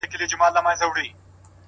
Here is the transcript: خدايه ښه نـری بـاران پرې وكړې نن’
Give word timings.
خدايه 0.11 0.11
ښه 0.11 0.17
نـری 0.39 0.39
بـاران 0.39 0.65
پرې 0.79 0.87
وكړې 0.87 1.05
نن’ 1.07 1.15